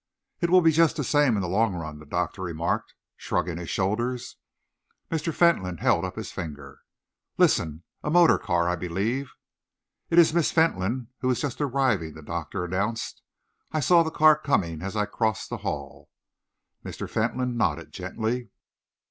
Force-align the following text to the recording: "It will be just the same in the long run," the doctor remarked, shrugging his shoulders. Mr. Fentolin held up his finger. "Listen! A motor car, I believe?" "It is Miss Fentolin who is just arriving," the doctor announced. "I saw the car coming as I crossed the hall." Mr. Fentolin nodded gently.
"It 0.39 0.49
will 0.49 0.61
be 0.61 0.71
just 0.71 0.95
the 0.97 1.03
same 1.03 1.35
in 1.35 1.43
the 1.43 1.47
long 1.47 1.75
run," 1.75 1.99
the 1.99 2.07
doctor 2.07 2.41
remarked, 2.41 2.95
shrugging 3.17 3.57
his 3.57 3.69
shoulders. 3.69 4.37
Mr. 5.11 5.31
Fentolin 5.31 5.77
held 5.77 6.05
up 6.05 6.15
his 6.15 6.31
finger. 6.31 6.79
"Listen! 7.37 7.83
A 8.03 8.09
motor 8.09 8.39
car, 8.39 8.67
I 8.67 8.75
believe?" 8.75 9.33
"It 10.09 10.17
is 10.17 10.33
Miss 10.33 10.51
Fentolin 10.51 11.09
who 11.19 11.29
is 11.29 11.41
just 11.41 11.61
arriving," 11.61 12.15
the 12.15 12.23
doctor 12.23 12.65
announced. 12.65 13.21
"I 13.71 13.79
saw 13.79 14.01
the 14.01 14.09
car 14.09 14.35
coming 14.35 14.81
as 14.81 14.95
I 14.95 15.05
crossed 15.05 15.51
the 15.51 15.57
hall." 15.57 16.09
Mr. 16.83 17.07
Fentolin 17.07 17.55
nodded 17.55 17.91
gently. 17.93 18.49